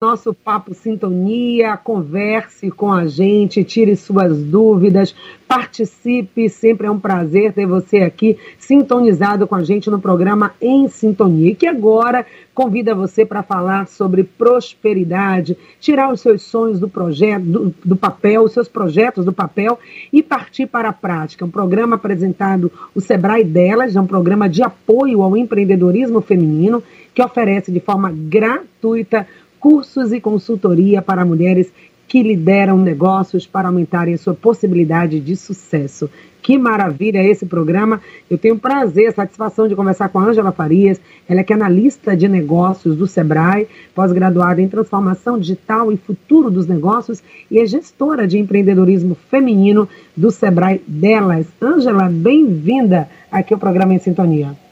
[0.00, 5.12] nosso Papo Sintonia, converse com a gente, tire suas dúvidas,
[5.48, 10.86] participe, sempre é um prazer ter você aqui sintonizado com a gente no programa Em
[10.86, 12.24] Sintonia, que agora
[12.54, 18.44] convida você para falar sobre prosperidade, tirar os seus sonhos do projeto, do, do, papel,
[18.44, 19.80] os seus projetos do papel
[20.12, 21.44] e partir para a prática.
[21.44, 27.20] Um programa apresentado o Sebrae Delas, é um programa de apoio ao empreendedorismo feminino que
[27.20, 29.26] oferece de forma gratuita
[29.60, 31.72] cursos e consultoria para mulheres
[32.08, 36.08] que lideram negócios para aumentarem sua possibilidade de sucesso.
[36.40, 38.00] Que maravilha esse programa.
[38.30, 40.98] Eu tenho prazer, satisfação de conversar com a Ângela Farias.
[41.28, 46.50] Ela é que é analista de negócios do Sebrae, pós-graduada em transformação digital e futuro
[46.50, 51.46] dos negócios e é gestora de empreendedorismo feminino do Sebrae Delas.
[51.60, 54.67] Ângela, bem-vinda aqui ao programa Em Sintonia.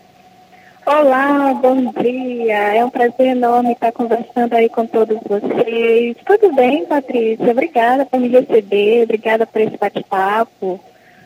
[0.86, 2.76] Olá, bom dia.
[2.76, 6.16] É um prazer enorme estar conversando aí com todos vocês.
[6.24, 7.50] Tudo bem, Patrícia?
[7.50, 10.78] Obrigada por me receber, obrigada por esse bate-papo.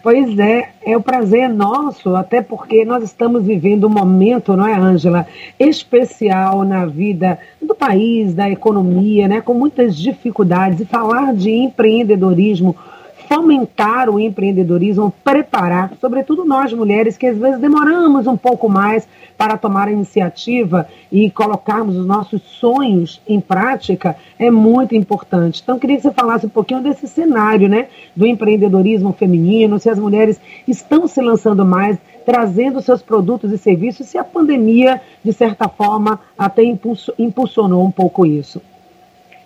[0.03, 4.73] Pois é, é um prazer nosso, até porque nós estamos vivendo um momento, não é,
[4.73, 5.27] Ângela,
[5.59, 10.81] especial na vida do país, da economia, né, com muitas dificuldades.
[10.81, 12.75] E falar de empreendedorismo
[13.33, 19.07] fomentar o empreendedorismo, preparar, sobretudo nós mulheres que às vezes demoramos um pouco mais
[19.39, 25.61] para tomar a iniciativa e colocarmos os nossos sonhos em prática, é muito importante.
[25.63, 29.99] Então, queria que você falasse um pouquinho desse cenário, né, do empreendedorismo feminino, se as
[30.01, 35.69] mulheres estão se lançando mais, trazendo seus produtos e serviços, se a pandemia, de certa
[35.69, 38.61] forma, até impulsionou um pouco isso.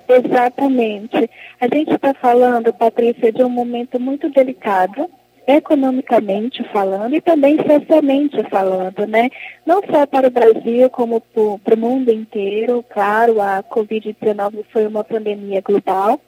[0.09, 1.31] Exatamente.
[1.61, 5.09] A gente está falando, Patrícia, de um momento muito delicado,
[5.47, 9.31] economicamente falando e também socialmente falando, né?
[9.67, 12.85] Não só para o Brasil, como para o mundo inteiro.
[12.89, 16.21] Claro, a Covid-19 foi uma pandemia global.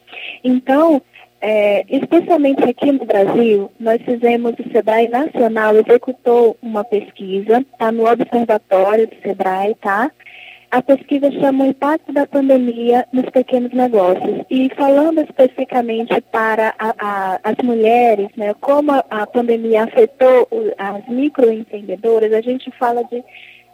[0.44, 1.00] Então,
[1.40, 8.10] é, especialmente aqui no Brasil, nós fizemos, o SEBRAE Nacional executou uma pesquisa, está no
[8.10, 10.10] observatório do SEBRAE, tá?
[10.70, 14.44] A pesquisa chama o impacto da pandemia nos pequenos negócios.
[14.50, 21.08] E falando especificamente para a, a, as mulheres, né, como a, a pandemia afetou as
[21.08, 23.22] microempreendedoras, a gente fala de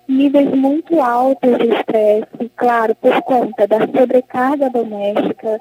[0.07, 5.61] níveis muito altos de estresse, claro, por conta da sobrecarga doméstica,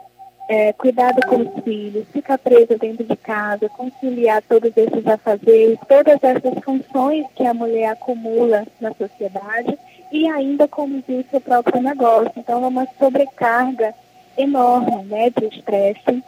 [0.50, 6.22] é, cuidado com os filhos, ficar presa dentro de casa, conciliar todos esses afazeres, todas
[6.22, 9.78] essas funções que a mulher acumula na sociedade
[10.12, 12.32] e ainda conduzir seu próprio negócio.
[12.36, 13.94] Então, é uma sobrecarga
[14.38, 16.24] enorme né, de estresse.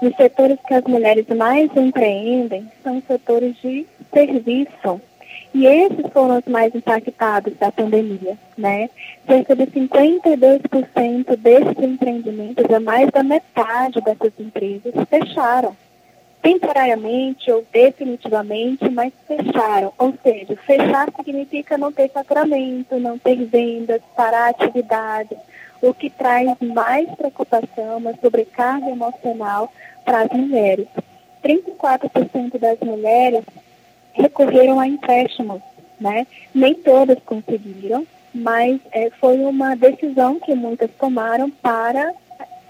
[0.00, 5.00] Os setores que as mulheres mais empreendem são os setores de serviço.
[5.52, 8.90] E esses foram os mais impactados da pandemia, né?
[9.26, 15.74] Cerca de 52% desses empreendimentos, a mais da metade dessas empresas, fecharam
[16.42, 19.92] temporariamente ou definitivamente, mas fecharam.
[19.98, 25.36] Ou seja, fechar significa não ter faturamento, não ter vendas, parar a atividade,
[25.82, 29.72] o que traz mais preocupação, uma sobrecarga emocional
[30.04, 30.86] para as mulheres.
[31.42, 33.44] 34% das mulheres
[34.12, 35.60] recorreram a empréstimos,
[36.00, 36.26] né?
[36.54, 42.12] Nem todas conseguiram, mas é, foi uma decisão que muitas tomaram para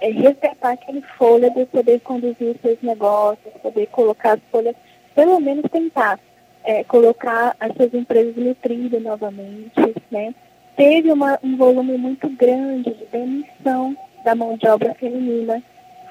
[0.00, 4.76] é, resgatar aquele fôlego, poder conduzir os seus negócios, poder colocar as folhas,
[5.14, 6.19] pelo menos tentar
[6.64, 10.34] é, colocar as suas empresas no trilho novamente, né?
[10.76, 15.62] Teve uma, um volume muito grande de demissão da mão de obra feminina,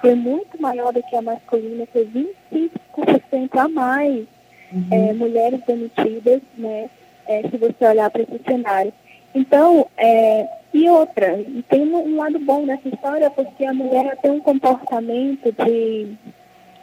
[0.02, 4.26] foi muito maior do que a masculina, foi 25% a mais
[4.72, 4.88] uhum.
[4.92, 6.90] é, mulheres demitidas, né?
[7.28, 8.94] É, se você olhar para esse cenário.
[9.36, 14.40] Então, é, e outra, tem um lado bom nessa história, porque a mulher tem um
[14.40, 16.08] comportamento de,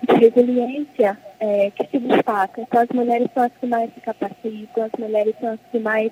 [0.03, 2.61] de resiliência é, que se destaca.
[2.61, 6.11] Então, as mulheres são as que mais se capacitam, as mulheres são as que mais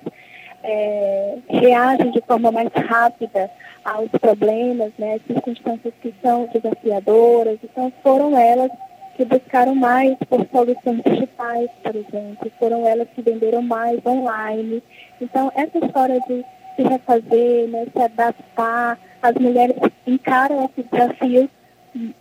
[0.63, 3.49] é, reagem de forma mais rápida
[3.83, 7.59] aos problemas, né, circunstâncias que são desafiadoras.
[7.63, 8.71] Então, foram elas
[9.17, 14.81] que buscaram mais por soluções digitais, por exemplo, foram elas que venderam mais online.
[15.21, 16.43] Então, essa história de
[16.75, 19.75] se refazer, né, se adaptar, as mulheres
[20.05, 21.49] encaram esse desafio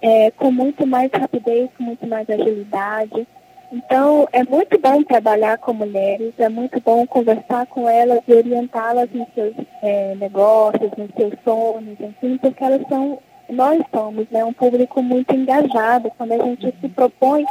[0.00, 3.26] é, com muito mais rapidez, com muito mais agilidade.
[3.72, 9.08] Então, é muito bom trabalhar com mulheres, é muito bom conversar com elas e orientá-las
[9.12, 13.18] nos seus é, negócios, nos seus sonhos, enfim, porque elas são
[13.48, 16.10] nós somos né, um público muito engajado.
[16.16, 17.44] Quando a gente se propõe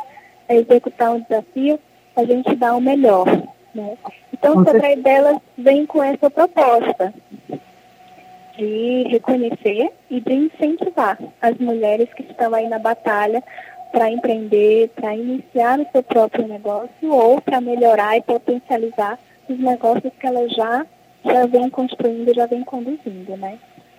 [0.49, 1.79] a executar um desafio,
[2.15, 3.27] a gente dá o melhor.
[3.73, 3.97] Né?
[4.41, 7.13] Então, o Sebrae delas vem com essa proposta.
[8.57, 13.41] de reconhecer e de incentivar as mulheres que estão aí na batalha
[13.91, 19.17] para empreender, para iniciar o seu próprio negócio ou para melhorar e potencializar
[19.49, 20.85] os negócios que elas já
[21.23, 23.57] já vem construindo, já vem conduzindo, né?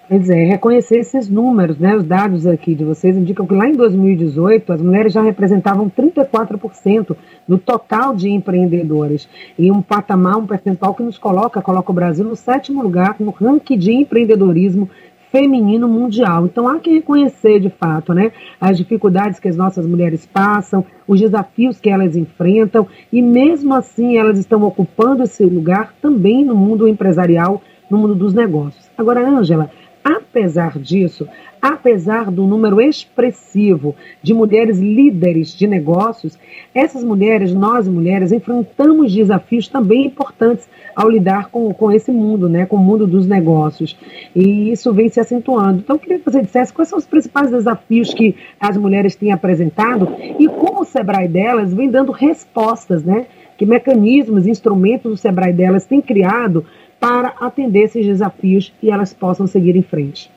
[0.08, 3.72] Pois é, reconhecer esses números, né, os dados aqui de vocês indicam que lá em
[3.72, 7.16] 2018 as mulheres já representavam 34%
[7.46, 9.28] do total de empreendedores.
[9.58, 13.30] E um patamar, um percentual que nos coloca, coloca o Brasil no sétimo lugar no
[13.30, 14.90] ranking de empreendedorismo
[15.30, 16.44] feminino mundial.
[16.44, 21.20] Então há que reconhecer de fato, né, as dificuldades que as nossas mulheres passam, os
[21.20, 26.86] desafios que elas enfrentam e mesmo assim elas estão ocupando esse lugar também no mundo
[26.86, 28.90] empresarial, no mundo dos negócios.
[28.96, 29.70] Agora, Ângela,
[30.04, 31.28] apesar disso,
[31.60, 36.36] apesar do número expressivo de mulheres líderes de negócios,
[36.74, 42.66] essas mulheres, nós mulheres, enfrentamos desafios também importantes ao lidar com, com esse mundo, né,
[42.66, 43.96] com o mundo dos negócios.
[44.34, 45.80] E isso vem se acentuando.
[45.80, 49.32] Então, eu queria que você dissesse quais são os principais desafios que as mulheres têm
[49.32, 50.08] apresentado
[50.38, 53.26] e como o Sebrae delas vem dando respostas, né?
[53.56, 56.66] Que mecanismos, instrumentos o Sebrae delas tem criado
[57.02, 60.30] para atender esses desafios e elas possam seguir em frente.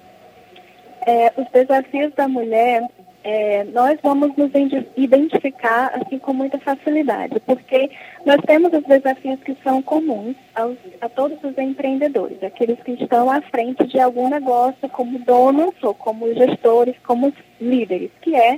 [1.06, 2.82] É, os desafios da mulher,
[3.24, 4.50] é, nós vamos nos
[4.98, 7.92] identificar assim com muita facilidade, porque
[8.26, 13.30] nós temos os desafios que são comuns aos, a todos os empreendedores, aqueles que estão
[13.30, 17.32] à frente de algum negócio, como donos ou como gestores, como
[17.62, 18.58] líderes, que é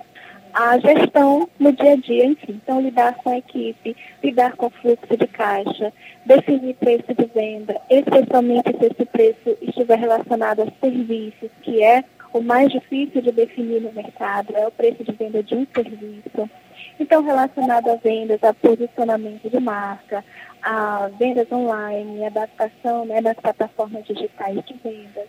[0.57, 2.59] a gestão no dia a dia, enfim.
[2.63, 5.93] Então, lidar com a equipe, lidar com o fluxo de caixa,
[6.25, 12.41] definir preço de venda, especialmente se esse preço estiver relacionado a serviços, que é o
[12.41, 16.49] mais difícil de definir no mercado, é o preço de venda de um serviço.
[16.99, 20.25] Então, relacionado a vendas, a posicionamento de marca,
[20.63, 25.27] a vendas online, adaptação né, das plataformas digitais de vendas,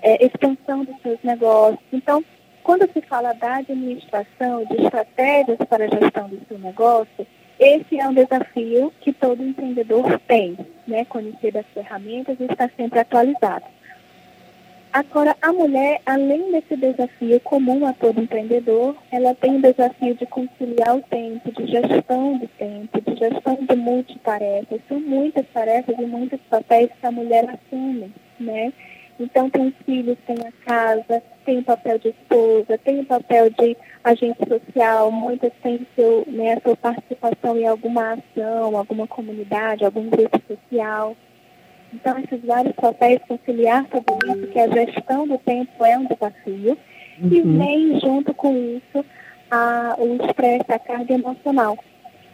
[0.00, 1.80] é, expansão dos seus negócios.
[1.92, 2.24] Então,
[2.62, 7.26] quando se fala da administração, de estratégias para a gestão do seu negócio,
[7.58, 11.04] esse é um desafio que todo empreendedor tem, né?
[11.04, 13.66] Conhecer as ferramentas e estar sempre atualizado.
[14.92, 20.26] Agora, a mulher, além desse desafio comum a todo empreendedor, ela tem o desafio de
[20.26, 24.80] conciliar o tempo, de gestão do tempo, de gestão de multitarefas.
[24.88, 28.72] São muitas tarefas e muitos papéis que a mulher assume, né?
[29.20, 33.50] Então, tem os filhos, tem a casa, tem o papel de esposa, tem o papel
[33.50, 40.08] de agente social, muitas têm seu, né, sua participação em alguma ação, alguma comunidade, algum
[40.08, 41.14] grupo social.
[41.92, 46.78] Então, esses vários papéis, conciliar tudo isso, que a gestão do tempo é um desafio,
[47.20, 47.28] uhum.
[47.30, 49.04] e vem junto com isso
[49.50, 51.76] a, o estresse, a carga emocional.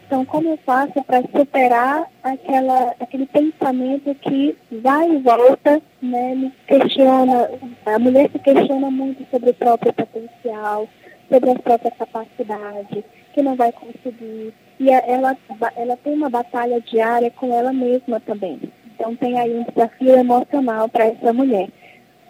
[0.07, 6.49] Então, como eu faço para superar aquela, aquele pensamento que vai e volta, né, me
[6.65, 7.51] questiona,
[7.85, 10.87] a mulher se questiona muito sobre o próprio potencial,
[11.29, 14.53] sobre a própria capacidade, que não vai conseguir.
[14.79, 15.35] E ela,
[15.75, 18.61] ela tem uma batalha diária com ela mesma também.
[18.95, 21.67] Então, tem aí um desafio emocional para essa mulher.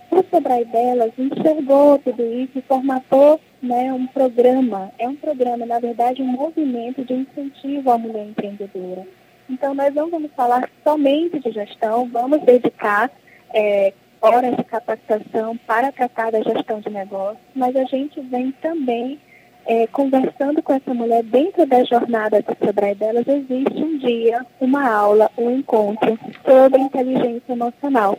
[0.09, 5.79] O Sebrae delas enxergou tudo isso e formatou né, um programa, é um programa, na
[5.79, 9.05] verdade, um movimento de incentivo à mulher empreendedora.
[9.49, 13.09] Então, nós não vamos falar somente de gestão, vamos dedicar
[13.53, 19.19] é, horas de capacitação para tratar da gestão de negócios, mas a gente vem também
[19.65, 24.89] é, conversando com essa mulher dentro da jornada do Sebrae delas, existe um dia, uma
[24.89, 28.17] aula, um encontro sobre inteligência emocional.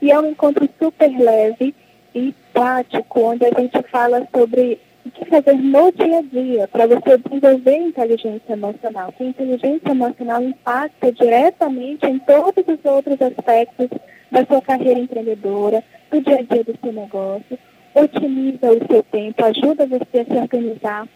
[0.00, 1.74] E é um encontro super leve
[2.14, 6.88] e prático, onde a gente fala sobre o que fazer no dia a dia para
[6.88, 9.12] você desenvolver inteligência emocional.
[9.12, 13.88] Que a inteligência emocional impacta diretamente em todos os outros aspectos
[14.32, 17.58] da sua carreira empreendedora, do dia a dia do seu negócio,
[17.94, 21.08] otimiza o seu tempo, ajuda você a se organizar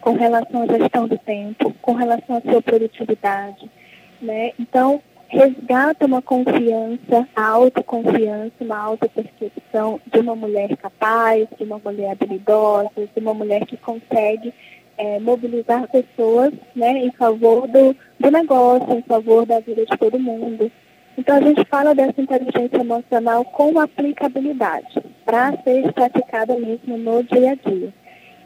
[0.00, 3.68] com relação à gestão do tempo, com relação à sua produtividade.
[4.22, 4.52] Né?
[4.58, 12.12] Então, resgata uma confiança, a autoconfiança, uma autopercepção de uma mulher capaz, de uma mulher
[12.12, 14.52] habilidosa, de uma mulher que consegue
[14.96, 20.18] é, mobilizar pessoas né, em favor do, do negócio, em favor da vida de todo
[20.18, 20.70] mundo.
[21.16, 27.52] Então a gente fala dessa inteligência emocional com aplicabilidade, para ser praticada mesmo no dia
[27.52, 27.92] a dia.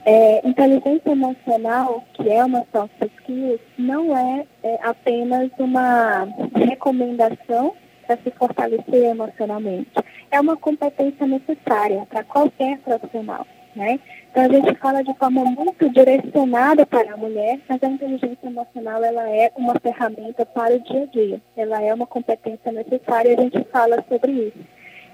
[0.04, 7.74] É, inteligência emocional, que é uma soft skill, não é, é apenas uma recomendação
[8.06, 9.90] para se fortalecer emocionalmente.
[10.30, 13.46] É uma competência necessária para qualquer profissional.
[13.74, 14.00] Né?
[14.30, 19.02] Então a gente fala de forma muito direcionada para a mulher, mas a inteligência emocional
[19.02, 21.40] ela é uma ferramenta para o dia a dia.
[21.56, 24.58] Ela é uma competência necessária e a gente fala sobre isso.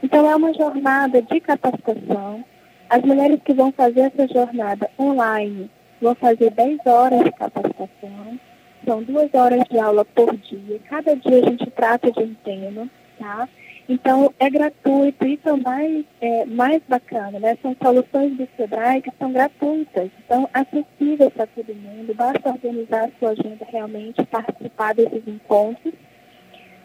[0.03, 2.45] Então, é uma jornada de capacitação.
[2.91, 8.41] As mulheres que vão fazer essa jornada online vão fazer 10 horas de capacitação.
[8.85, 10.81] São duas horas de aula por dia.
[10.89, 13.49] Cada dia a gente trata de um tema, tá?
[13.89, 17.57] Então, é gratuito, isso é mais, é, mais bacana, né?
[17.63, 23.11] São soluções do SEBRAE que são gratuitas, então acessíveis para todo mundo, basta organizar a
[23.19, 25.95] sua agenda realmente, participar desses encontros.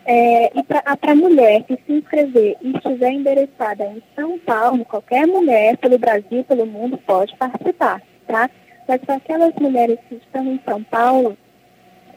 [0.05, 5.25] É, e para a mulher que se inscrever e estiver endereçada em São Paulo, qualquer
[5.25, 8.49] mulher pelo Brasil, pelo mundo, pode participar, tá?
[8.87, 11.37] Mas para aquelas mulheres que estão em São Paulo,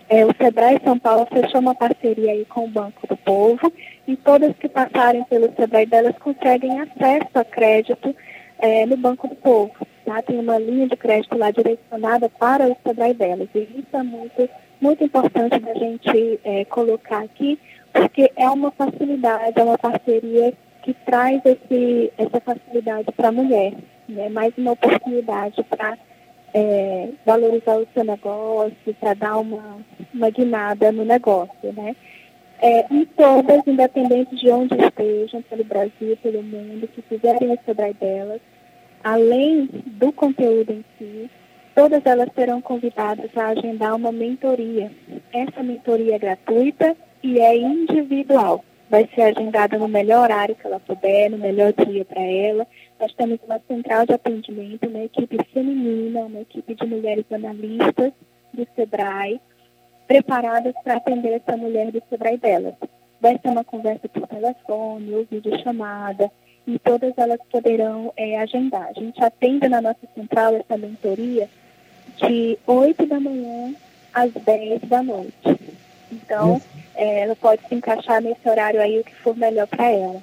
[0.09, 3.73] é, o Sebrae São Paulo fechou uma parceria aí com o Banco do Povo
[4.07, 8.15] e todas que passarem pelo Sebrae delas conseguem acesso a crédito
[8.59, 9.75] é, no Banco do Povo.
[10.05, 10.23] Tá?
[10.23, 13.49] Tem uma linha de crédito lá direcionada para o Sebrae delas.
[13.55, 14.49] E isso é muito,
[14.81, 17.59] muito importante da gente é, colocar aqui,
[17.93, 20.53] porque é uma facilidade, é uma parceria
[20.83, 23.75] que traz esse, essa facilidade para a mulher.
[24.09, 24.29] Né?
[24.29, 25.99] Mais uma oportunidade para
[26.55, 29.79] é, valorizar o seu negócio, para dar uma,
[30.15, 31.97] uma guinada no negócio, né?
[32.59, 37.93] É, e todas, independente de onde estejam, pelo Brasil, pelo mundo, que fizerem o Sebrae
[37.93, 38.41] delas,
[39.05, 41.31] além do conteúdo em si,
[41.77, 44.91] todas elas serão convidadas a agendar uma mentoria.
[45.31, 48.65] Essa mentoria é gratuita e é individual.
[48.89, 52.67] Vai ser agendada no melhor horário que ela puder, no melhor dia para ela.
[52.99, 58.13] Nós temos uma central de atendimento, uma equipe feminina, uma equipe de mulheres analistas
[58.55, 59.39] do SEBRAE,
[60.07, 62.75] preparadas para atender essa mulher do SEBRAE delas.
[63.21, 66.31] Vai ser uma conversa por telefone ou videochamada,
[66.67, 68.89] e todas elas poderão é, agendar.
[68.89, 71.49] A gente atende na nossa central essa mentoria
[72.17, 73.75] de 8 da manhã
[74.13, 75.61] às 10 da noite.
[76.11, 76.61] Então,
[76.95, 80.23] é, ela pode se encaixar nesse horário aí, o que for melhor para ela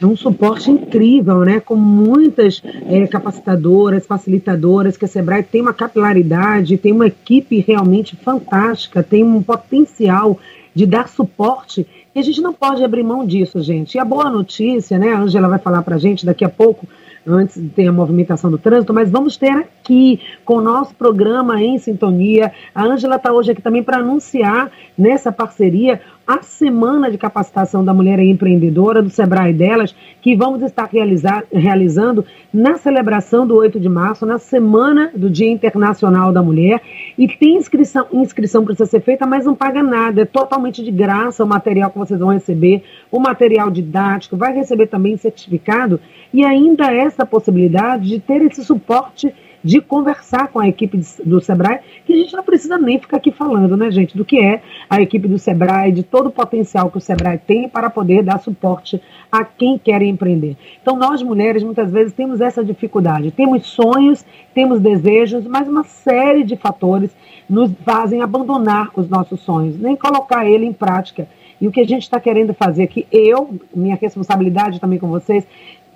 [0.00, 1.60] é um suporte incrível, né?
[1.60, 8.16] Com muitas é, capacitadoras, facilitadoras, que a Sebrae tem uma capilaridade, tem uma equipe realmente
[8.16, 10.38] fantástica, tem um potencial
[10.74, 13.94] de dar suporte e a gente não pode abrir mão disso, gente.
[13.94, 15.12] E a boa notícia, né?
[15.12, 16.86] A Angela vai falar para a gente daqui a pouco,
[17.26, 21.62] antes de ter a movimentação do trânsito, mas vamos ter aqui com o nosso programa
[21.62, 22.50] em sintonia.
[22.74, 27.92] A Ângela está hoje aqui também para anunciar nessa parceria a semana de capacitação da
[27.92, 33.90] mulher empreendedora do Sebrae delas, que vamos estar realizar, realizando na celebração do 8 de
[33.90, 36.80] março, na semana do Dia Internacional da Mulher.
[37.18, 41.44] E tem inscrição, inscrição precisa ser feita, mas não paga nada, é totalmente de graça
[41.44, 46.00] o material que vocês vão receber, o material didático, vai receber também certificado
[46.32, 51.80] e ainda essa possibilidade de ter esse suporte de conversar com a equipe do Sebrae,
[52.04, 55.00] que a gente não precisa nem ficar aqui falando, né, gente, do que é a
[55.00, 59.00] equipe do Sebrae, de todo o potencial que o Sebrae tem para poder dar suporte
[59.32, 60.56] a quem quer empreender.
[60.82, 63.30] Então, nós mulheres, muitas vezes, temos essa dificuldade.
[63.30, 67.10] Temos sonhos, temos desejos, mas uma série de fatores
[67.48, 71.26] nos fazem abandonar os nossos sonhos, nem colocar ele em prática.
[71.60, 75.46] E o que a gente está querendo fazer aqui, eu, minha responsabilidade também com vocês,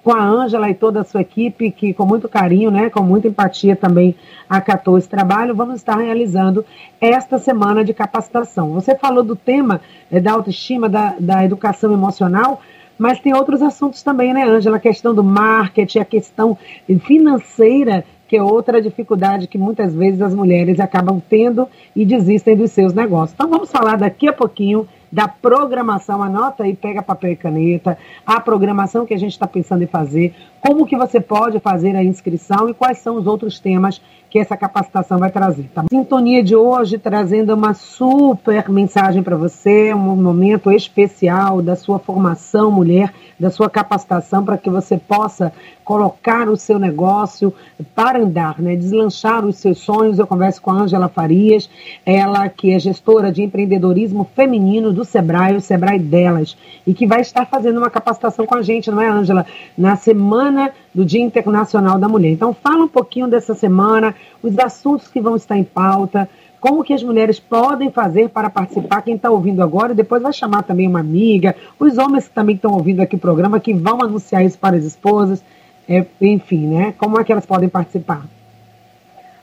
[0.02, 3.28] com a Ângela e toda a sua equipe, que com muito carinho, né, com muita
[3.28, 4.14] empatia também
[4.48, 6.64] acatou esse trabalho, vamos estar realizando
[7.00, 8.72] esta semana de capacitação.
[8.72, 12.60] Você falou do tema é, da autoestima, da, da educação emocional,
[12.98, 14.78] mas tem outros assuntos também, né, Ângela?
[14.78, 16.58] A questão do marketing, a questão
[17.04, 22.72] financeira, que é outra dificuldade que muitas vezes as mulheres acabam tendo e desistem dos
[22.72, 23.32] seus negócios.
[23.34, 28.40] Então vamos falar daqui a pouquinho da programação, anota aí, pega papel e caneta, a
[28.40, 32.68] programação que a gente está pensando em fazer, como que você pode fazer a inscrição
[32.68, 34.00] e quais são os outros temas
[34.30, 35.70] que essa capacitação vai trazer.
[35.74, 35.84] Tá?
[35.90, 42.70] Sintonia de hoje trazendo uma super mensagem para você, um momento especial da sua formação
[42.70, 45.52] mulher, da sua capacitação para que você possa
[45.84, 47.54] colocar o seu negócio
[47.94, 48.76] para andar, né?
[48.76, 50.18] deslanchar os seus sonhos.
[50.18, 51.70] Eu converso com a Ângela Farias,
[52.04, 57.22] ela que é gestora de empreendedorismo feminino do Sebrae, o Sebrae delas, e que vai
[57.22, 59.46] estar fazendo uma capacitação com a gente, não é, Ângela?
[59.76, 60.47] Na semana
[60.94, 62.30] do Dia Internacional da Mulher.
[62.30, 66.28] Então, fala um pouquinho dessa semana, os assuntos que vão estar em pauta,
[66.60, 70.62] como que as mulheres podem fazer para participar, quem está ouvindo agora, depois vai chamar
[70.62, 74.44] também uma amiga, os homens que também estão ouvindo aqui o programa, que vão anunciar
[74.44, 75.42] isso para as esposas,
[75.88, 76.94] é, enfim, né?
[76.98, 78.22] Como é que elas podem participar?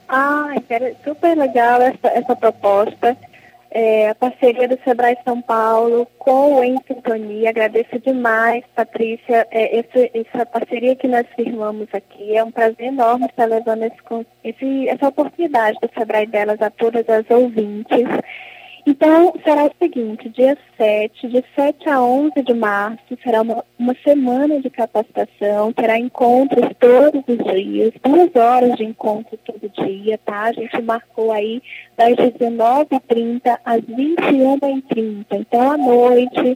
[0.07, 0.50] Ah,
[1.03, 3.17] super legal essa, essa proposta
[3.75, 7.50] é, a parceria do Sebrae São Paulo com o Em Sintonia.
[7.50, 12.38] Agradeço demais, Patrícia, é, esse, essa parceria que nós firmamos aqui.
[12.38, 13.98] É um prazer enorme estar levando esse,
[14.46, 18.08] esse, essa oportunidade do Sebrae delas a todas as ouvintes.
[18.88, 23.96] Então, será o seguinte, dia 7, de 7 a 11 de março, será uma, uma
[24.04, 30.44] semana de capacitação, terá encontros todos os dias, duas horas de encontro todo dia, tá?
[30.44, 31.63] A gente marcou aí
[31.98, 35.25] das 19h30 às 21h30.
[35.32, 36.56] Então, à noite,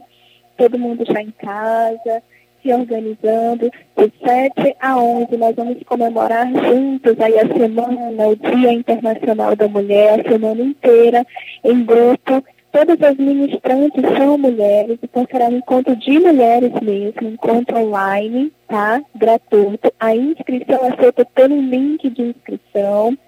[0.56, 2.22] todo mundo já em casa,
[2.62, 3.70] se organizando.
[3.96, 9.68] De 7 a 11 nós vamos comemorar juntos aí a semana, o Dia Internacional da
[9.68, 11.26] Mulher, a semana inteira,
[11.64, 12.42] em grupo.
[12.72, 18.52] Todas as ministrantes são mulheres, então será um encontro de mulheres mesmo, um encontro online,
[18.68, 19.02] tá?
[19.12, 19.92] Gratuito.
[19.98, 23.18] A inscrição é feita pelo link de inscrição.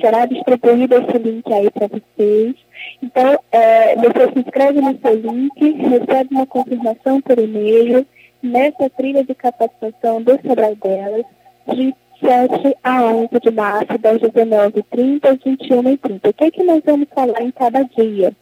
[0.00, 2.54] Será distribuído esse link aí para vocês.
[3.02, 8.06] Então, é, você se inscreve no seu link, recebe uma confirmação por e-mail
[8.42, 11.24] nessa trilha de capacitação do Sebrae delas,
[11.68, 16.28] de 7 a 11 de março, das 19h30 às 21h30.
[16.28, 18.32] O que, é que nós vamos falar em cada dia?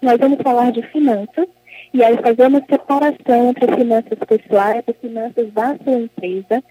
[0.00, 1.46] Nós vamos falar de finanças,
[1.94, 6.62] e aí fazer uma separação entre finanças pessoais e finanças da sua empresa,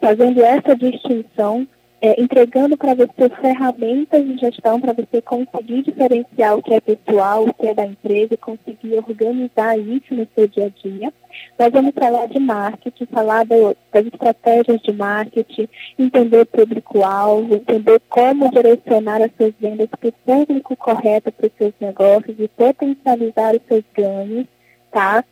[0.00, 1.66] fazendo essa distinção
[2.02, 7.44] é, entregando para você ferramentas de gestão para você conseguir diferenciar o que é pessoal,
[7.44, 11.12] o que é da empresa e conseguir organizar isso no seu dia a dia.
[11.58, 19.20] Nós vamos falar de marketing, falar das estratégias de marketing, entender público-alvo, entender como direcionar
[19.20, 23.84] as suas vendas para o público correto para os seus negócios e potencializar os seus
[23.94, 24.46] ganhos,
[24.90, 25.22] tá?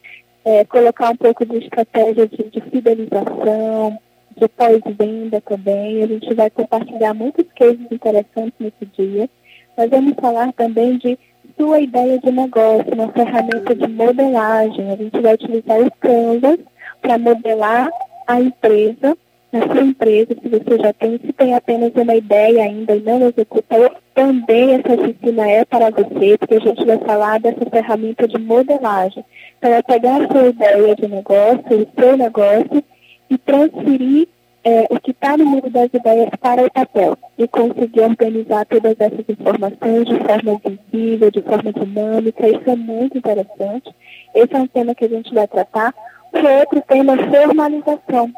[0.45, 3.99] É, colocar um pouco de estratégia de, de fidelização,
[4.39, 6.03] de pós-venda também.
[6.03, 9.29] A gente vai compartilhar muitos cases interessantes nesse dia.
[9.77, 11.19] Nós vamos falar também de
[11.59, 14.91] sua ideia de negócio, uma ferramenta de modelagem.
[14.91, 16.59] A gente vai utilizar o Canvas
[17.01, 17.89] para modelar
[18.27, 19.17] a empresa,
[19.53, 23.29] a sua empresa, se você já tem, se tem apenas uma ideia ainda e não
[23.29, 28.39] executou, também essa oficina é para você, porque a gente vai falar dessa ferramenta de
[28.39, 29.25] modelagem.
[29.57, 32.85] Então, é pegar a sua ideia de negócio, o seu negócio,
[33.31, 34.29] e transferir
[34.65, 38.97] é, o que está no mundo das ideias para o papel e conseguir organizar todas
[38.99, 42.49] essas informações de forma visível, de forma dinâmica.
[42.49, 43.95] Isso é muito interessante.
[44.35, 45.95] Esse é um tema que a gente vai tratar.
[46.33, 48.33] O outro tema é formalização.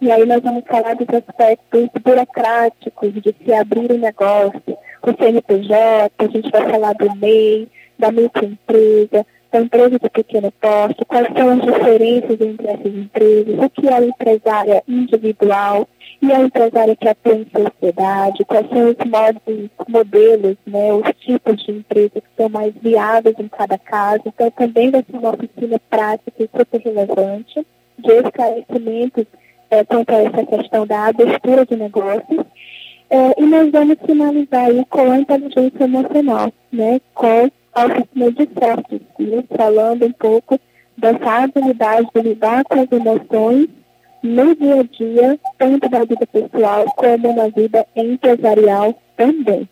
[0.00, 6.12] E aí nós vamos falar dos aspectos burocráticos de se abrir um negócio, o CNPJ,
[6.18, 7.66] a gente vai falar do MEI,
[7.98, 13.70] da microempresa, da empresa de pequeno porte, quais são as diferenças entre essas empresas, o
[13.70, 15.88] que é a empresária individual
[16.22, 21.62] e a empresária que atua em sociedade, quais são os modos, modelos, né, os tipos
[21.64, 24.22] de empresas que são mais viáveis em cada caso.
[24.26, 27.66] Então, também vai ser uma oficina prática e super relevante
[27.98, 29.26] de esclarecimentos
[29.70, 32.46] é, quanto a essa questão da abertura de negócios.
[33.08, 38.42] É, e nós vamos finalizar aí com a inteligência emocional, né, com a oficina de
[38.42, 40.58] skills, falando um pouco
[40.96, 43.68] dessa habilidade de lidar com as emoções
[44.22, 49.68] no dia a dia, tanto na vida pessoal como na vida empresarial também.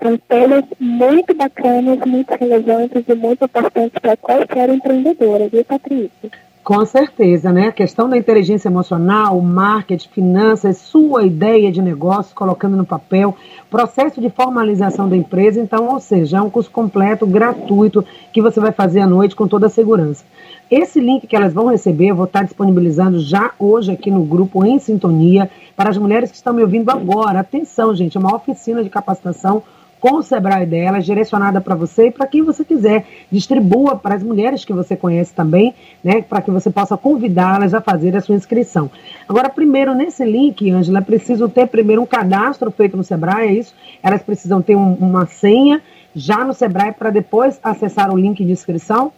[0.00, 6.30] São temas muito bacanas, muito relevantes e muito importantes para qualquer empreendedora, viu, Patrícia?
[6.62, 7.68] Com certeza, né?
[7.68, 13.34] A questão da inteligência emocional, marketing, finanças, sua ideia de negócio, colocando no papel,
[13.70, 18.60] processo de formalização da empresa, então, ou seja, é um curso completo, gratuito, que você
[18.60, 20.22] vai fazer à noite com toda a segurança.
[20.70, 24.64] Esse link que elas vão receber, eu vou estar disponibilizando já hoje aqui no grupo
[24.64, 27.40] Em Sintonia, para as mulheres que estão me ouvindo agora.
[27.40, 29.62] Atenção, gente, é uma oficina de capacitação
[30.00, 33.04] com o Sebrae dela, direcionada para você e para quem você quiser.
[33.30, 37.80] Distribua para as mulheres que você conhece também, né, para que você possa convidá-las a
[37.80, 38.90] fazer a sua inscrição.
[39.28, 43.52] Agora, primeiro, nesse link, Ângela, é preciso ter primeiro um cadastro feito no Sebrae, é
[43.52, 43.74] isso?
[44.02, 45.82] Elas precisam ter um, uma senha
[46.14, 49.12] já no Sebrae para depois acessar o link de inscrição?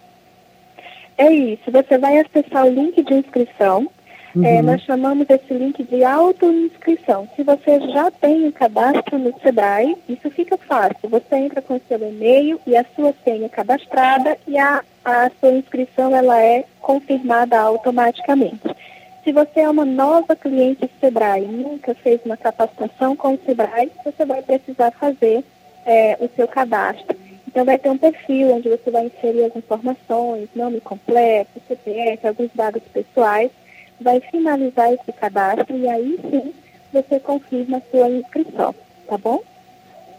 [1.16, 3.88] É isso, você vai acessar o link de inscrição
[4.34, 4.44] uhum.
[4.44, 7.28] É, nós chamamos esse link de auto-inscrição.
[7.36, 11.08] Se você já tem o cadastro no Sebrae, isso fica fácil.
[11.08, 15.50] Você entra com o seu e-mail e a sua senha cadastrada e a, a sua
[15.50, 18.60] inscrição ela é confirmada automaticamente.
[19.24, 24.24] Se você é uma nova cliente Sebrae, nunca fez uma capacitação com o Sebrae, você
[24.24, 25.44] vai precisar fazer
[25.86, 27.16] é, o seu cadastro.
[27.46, 32.50] Então vai ter um perfil onde você vai inserir as informações, nome completo, CPF, alguns
[32.54, 33.50] dados pessoais
[34.00, 36.52] vai finalizar esse cadastro e aí sim
[36.92, 38.74] você confirma a sua inscrição,
[39.08, 39.40] tá bom?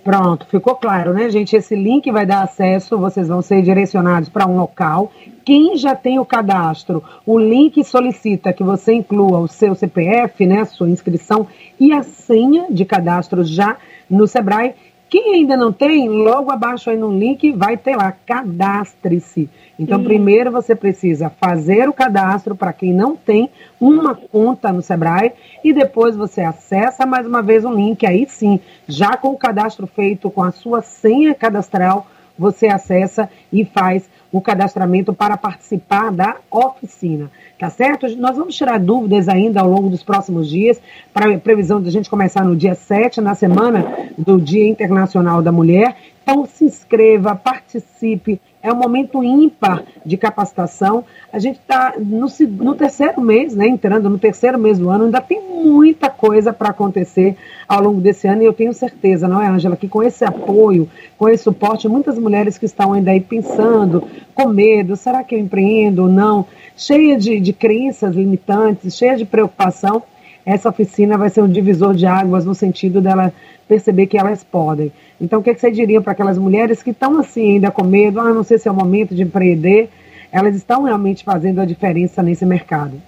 [0.04, 1.56] Pronto, ficou claro, né, gente?
[1.56, 5.10] Esse link vai dar acesso, vocês vão ser direcionados para um local.
[5.46, 10.66] Quem já tem o cadastro, o link solicita que você inclua o seu CPF, né,
[10.66, 11.48] sua inscrição
[11.80, 13.78] e a senha de cadastro já
[14.10, 14.76] no Sebrae.
[15.14, 19.48] Quem ainda não tem, logo abaixo aí no link vai ter lá, cadastre-se.
[19.78, 25.34] Então, primeiro você precisa fazer o cadastro para quem não tem uma conta no Sebrae
[25.64, 28.04] e depois você acessa mais uma vez o link.
[28.08, 33.64] Aí sim, já com o cadastro feito com a sua senha cadastral, você acessa e
[33.66, 37.30] faz o cadastramento para participar da oficina.
[37.60, 38.08] Tá certo?
[38.18, 40.82] Nós vamos tirar dúvidas ainda ao longo dos próximos dias,
[41.14, 45.42] para a previsão de a gente começar no dia 7, na semana do Dia Internacional
[45.42, 45.96] da Mulher.
[46.24, 51.04] Então, se inscreva, participe, é um momento ímpar de capacitação.
[51.32, 52.28] A gente está no,
[52.64, 56.70] no, terceiro mês, né, entrando no terceiro mês do ano, ainda tem muita coisa para
[56.70, 57.36] acontecer
[57.68, 60.90] ao longo desse ano e eu tenho certeza, não é, Ângela, que com esse apoio,
[61.18, 65.40] com esse suporte, muitas mulheres que estão ainda aí pensando, com medo, será que eu
[65.40, 66.46] empreendo ou não,
[66.78, 70.02] cheia de, de crenças limitantes, cheia de preocupação,
[70.46, 73.34] essa oficina vai ser um divisor de águas no sentido dela
[73.68, 74.92] perceber que elas podem.
[75.20, 77.84] Então, o que, é que você diria para aquelas mulheres que estão assim ainda com
[77.84, 79.90] medo, ah, não sei se é o momento de empreender,
[80.32, 83.02] elas estão realmente fazendo a diferença nesse mercado?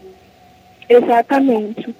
[0.88, 1.96] Exatamente.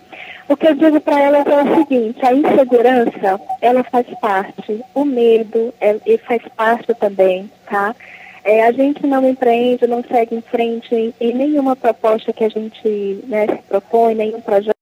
[0.48, 5.04] O que eu digo para elas é o seguinte, a insegurança, ela faz parte, o
[5.04, 7.96] medo é, faz parte também, tá?
[8.44, 12.50] É, a gente não empreende, não segue em frente em, em nenhuma proposta que a
[12.50, 14.76] gente né, se propõe, nenhum projeto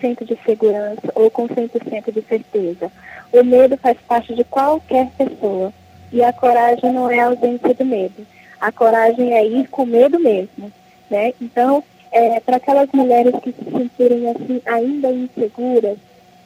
[0.00, 2.88] de segurança ou com 100% de certeza.
[3.32, 5.72] O medo faz parte de qualquer pessoa
[6.12, 8.24] e a coragem não é ausência do medo.
[8.60, 10.72] A coragem é ir com medo mesmo,
[11.10, 11.34] né?
[11.40, 11.82] Então,
[12.12, 15.98] é, para aquelas mulheres que se sentirem assim ainda inseguras,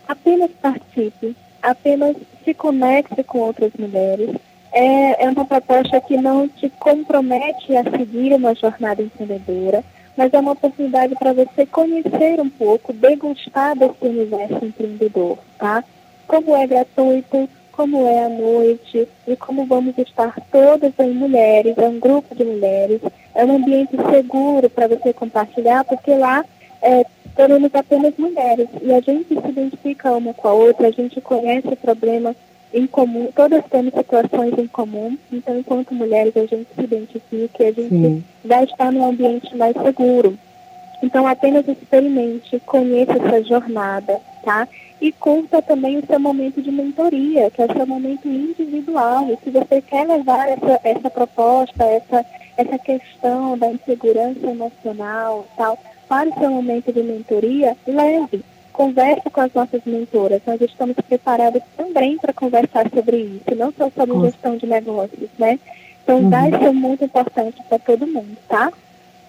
[0.09, 4.31] apenas participe, apenas se conecte com outras mulheres.
[4.73, 9.85] É, é uma proposta que não te compromete a seguir uma jornada empreendedora,
[10.17, 15.83] mas é uma oportunidade para você conhecer um pouco, degustar desse universo empreendedor, tá?
[16.27, 21.89] Como é gratuito, como é a noite e como vamos estar todas em mulheres, é
[21.89, 23.01] um grupo de mulheres,
[23.35, 26.45] é um ambiente seguro para você compartilhar, porque lá
[26.83, 31.21] é, teremos apenas mulheres e a gente se identifica uma com a outra, a gente
[31.21, 32.37] conhece o problema
[32.73, 37.67] em comum, todas temos situações em comum, então enquanto mulheres a gente se identifica e
[37.67, 38.25] a gente Sim.
[38.45, 40.39] vai estar num ambiente mais seguro.
[41.03, 44.69] Então apenas experimente, conheça essa jornada, tá?
[45.01, 49.29] E curta também o seu momento de mentoria, que é o seu momento individual.
[49.31, 52.25] E se você quer levar essa, essa proposta, essa,
[52.57, 55.77] essa questão da insegurança emocional tal,
[56.09, 60.41] para o seu momento de mentoria, leve converse com as nossas mentoras.
[60.47, 64.25] Nós estamos preparados também para conversar sobre isso, não só sobre com...
[64.25, 65.59] gestão de negócios, né?
[66.03, 66.31] Então, uhum.
[66.31, 68.73] vai ser muito importante para todo mundo, tá?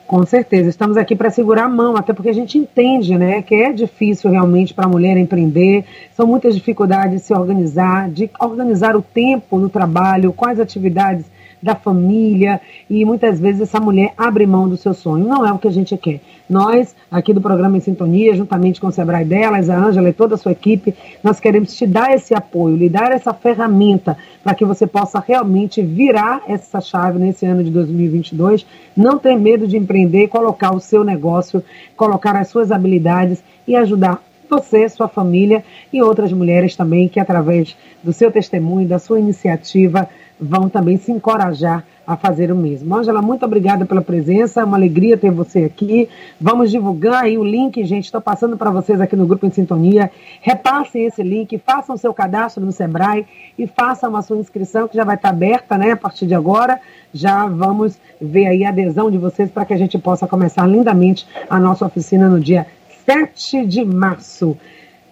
[0.07, 3.55] Com certeza, estamos aqui para segurar a mão, até porque a gente entende, né, que
[3.55, 8.95] é difícil realmente para a mulher empreender, são muitas dificuldades de se organizar, de organizar
[8.97, 11.25] o tempo no trabalho, quais atividades
[11.63, 15.25] da família, e muitas vezes essa mulher abre mão do seu sonho.
[15.25, 16.19] Não é o que a gente quer.
[16.49, 20.35] Nós, aqui do programa Em Sintonia, juntamente com o Sebrae delas, a Ângela e toda
[20.35, 24.65] a sua equipe, nós queremos te dar esse apoio, lhe dar essa ferramenta para que
[24.65, 30.27] você possa realmente virar essa chave nesse ano de 2022, não ter medo de empreender,
[30.27, 31.63] colocar o seu negócio,
[31.95, 37.75] colocar as suas habilidades e ajudar você, sua família e outras mulheres também que através
[38.03, 40.07] do seu testemunho, da sua iniciativa,
[40.43, 42.93] vão também se encorajar a fazer o mesmo.
[42.93, 46.09] Ângela, muito obrigada pela presença, é uma alegria ter você aqui.
[46.39, 50.11] Vamos divulgar aí o link, gente, estou passando para vocês aqui no Grupo em Sintonia.
[50.41, 53.25] Repassem esse link, façam seu cadastro no Sebrae
[53.57, 56.79] e façam a sua inscrição, que já vai estar aberta, né, a partir de agora.
[57.13, 61.25] Já vamos ver aí a adesão de vocês para que a gente possa começar lindamente
[61.49, 62.67] a nossa oficina no dia
[63.05, 64.57] 7 de março.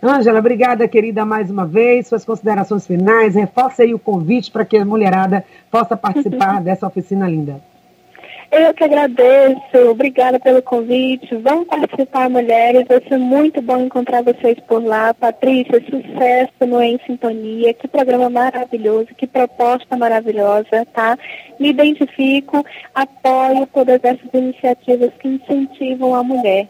[0.03, 2.07] Ângela, obrigada, querida, mais uma vez.
[2.07, 7.29] Suas considerações finais, reforce aí o convite para que a mulherada possa participar dessa oficina
[7.29, 7.61] linda.
[8.51, 11.33] Eu que agradeço, obrigada pelo convite.
[11.37, 15.13] Vão participar, mulheres, vai ser muito bom encontrar vocês por lá.
[15.13, 21.17] Patrícia, sucesso no Em Sintonia, que programa maravilhoso, que proposta maravilhosa, tá?
[21.57, 26.67] Me identifico, apoio todas essas iniciativas que incentivam a mulher.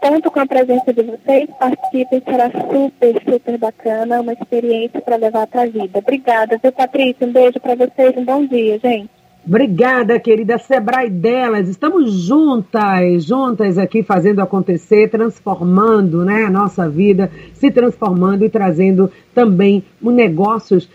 [0.00, 5.46] Conto com a presença de vocês, participem, será super, super bacana, uma experiência para levar
[5.48, 5.98] para a vida.
[5.98, 7.26] Obrigada, viu, Patrícia?
[7.26, 9.10] Um beijo para vocês, um bom dia, gente.
[9.44, 11.68] Obrigada, querida Sebrae delas.
[11.68, 19.10] Estamos juntas, juntas aqui fazendo acontecer, transformando né, a nossa vida, se transformando e trazendo
[19.34, 20.88] também negócios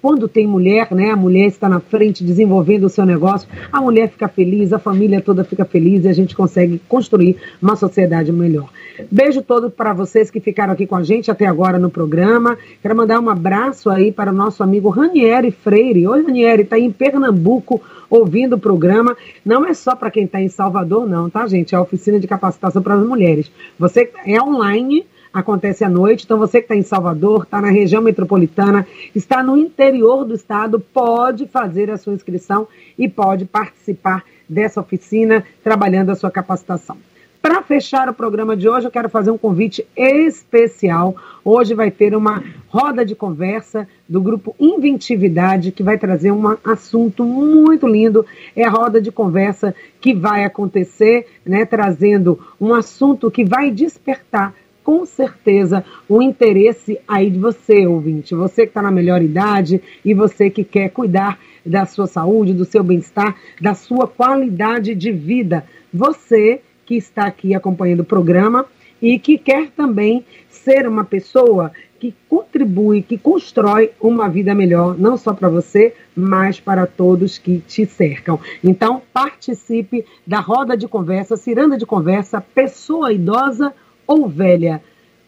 [0.00, 1.10] quando tem mulher, né?
[1.10, 5.20] A mulher está na frente desenvolvendo o seu negócio, a mulher fica feliz, a família
[5.20, 8.70] toda fica feliz e a gente consegue construir uma sociedade melhor.
[9.10, 12.56] Beijo todo para vocês que ficaram aqui com a gente até agora no programa.
[12.82, 16.06] Quero mandar um abraço aí para o nosso amigo Ranieri Freire.
[16.06, 19.16] Oi, Ranieri, está em Pernambuco ouvindo o programa.
[19.44, 21.74] Não é só para quem está em Salvador, não, tá, gente?
[21.74, 23.50] É a oficina de capacitação para as mulheres.
[23.78, 26.24] Você é online acontece à noite.
[26.24, 30.80] Então, você que está em Salvador, está na região metropolitana, está no interior do estado,
[30.80, 32.66] pode fazer a sua inscrição
[32.98, 36.96] e pode participar dessa oficina trabalhando a sua capacitação.
[37.40, 41.14] Para fechar o programa de hoje, eu quero fazer um convite especial.
[41.44, 47.24] Hoje vai ter uma roda de conversa do grupo Inventividade, que vai trazer um assunto
[47.24, 48.26] muito lindo.
[48.56, 54.52] É a roda de conversa que vai acontecer, né, trazendo um assunto que vai despertar
[54.88, 58.34] com certeza o interesse aí de você, ouvinte.
[58.34, 62.64] Você que está na melhor idade e você que quer cuidar da sua saúde, do
[62.64, 65.62] seu bem-estar, da sua qualidade de vida.
[65.92, 68.64] Você que está aqui acompanhando o programa
[69.02, 71.70] e que quer também ser uma pessoa
[72.00, 77.58] que contribui, que constrói uma vida melhor, não só para você, mas para todos que
[77.58, 78.40] te cercam.
[78.64, 83.74] Então, participe da roda de conversa, ciranda de conversa, pessoa idosa
[84.08, 84.82] ou velha?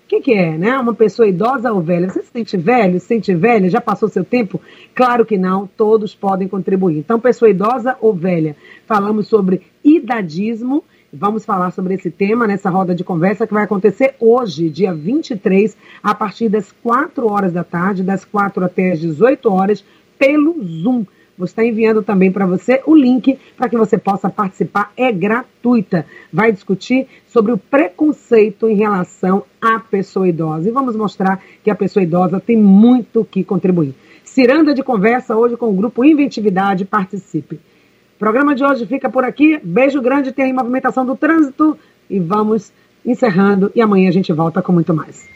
[0.05, 0.77] O que, que, é, né?
[0.77, 2.09] Uma pessoa idosa ou velha?
[2.09, 3.71] Você se sente velho, se sente velha?
[3.71, 4.61] Já passou seu tempo?
[4.93, 6.99] Claro que não, todos podem contribuir.
[6.99, 8.57] Então, pessoa idosa ou velha?
[8.87, 10.83] Falamos sobre idadismo.
[11.13, 15.77] Vamos falar sobre esse tema nessa roda de conversa que vai acontecer hoje, dia 23,
[16.03, 19.85] a partir das 4 horas da tarde, das 4 até as 18 horas,
[20.19, 21.05] pelo Zoom.
[21.41, 24.93] Vou estar enviando também para você o link para que você possa participar.
[24.95, 26.05] É gratuita.
[26.31, 30.69] Vai discutir sobre o preconceito em relação à pessoa idosa.
[30.69, 33.95] E vamos mostrar que a pessoa idosa tem muito que contribuir.
[34.23, 36.85] Ciranda de conversa hoje com o grupo Inventividade.
[36.85, 37.55] Participe.
[37.55, 39.59] O programa de hoje fica por aqui.
[39.65, 41.75] Beijo grande, tem aí movimentação do trânsito
[42.11, 42.71] e vamos
[43.03, 43.73] encerrando.
[43.75, 45.27] E amanhã a gente volta com muito mais.